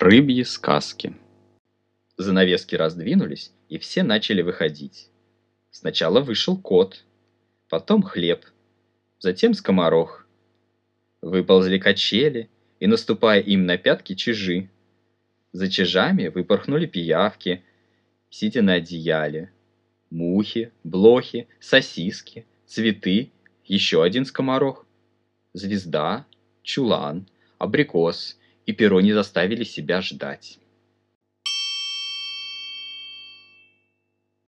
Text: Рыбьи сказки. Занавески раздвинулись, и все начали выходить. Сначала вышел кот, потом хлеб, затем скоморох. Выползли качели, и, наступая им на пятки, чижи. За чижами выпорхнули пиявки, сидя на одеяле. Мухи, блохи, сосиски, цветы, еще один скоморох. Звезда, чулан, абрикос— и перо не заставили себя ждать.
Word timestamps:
Рыбьи 0.00 0.44
сказки. 0.44 1.14
Занавески 2.16 2.74
раздвинулись, 2.74 3.52
и 3.68 3.76
все 3.76 4.02
начали 4.02 4.40
выходить. 4.40 5.10
Сначала 5.70 6.22
вышел 6.22 6.56
кот, 6.56 7.04
потом 7.68 8.02
хлеб, 8.02 8.46
затем 9.18 9.52
скоморох. 9.52 10.26
Выползли 11.20 11.76
качели, 11.76 12.48
и, 12.78 12.86
наступая 12.86 13.40
им 13.40 13.66
на 13.66 13.76
пятки, 13.76 14.14
чижи. 14.14 14.70
За 15.52 15.70
чижами 15.70 16.28
выпорхнули 16.28 16.86
пиявки, 16.86 17.62
сидя 18.30 18.62
на 18.62 18.76
одеяле. 18.76 19.52
Мухи, 20.08 20.72
блохи, 20.82 21.46
сосиски, 21.60 22.46
цветы, 22.64 23.32
еще 23.66 24.02
один 24.02 24.24
скоморох. 24.24 24.86
Звезда, 25.52 26.24
чулан, 26.62 27.26
абрикос— 27.58 28.38
и 28.66 28.72
перо 28.72 29.00
не 29.00 29.12
заставили 29.12 29.64
себя 29.64 30.00
ждать. 30.00 30.58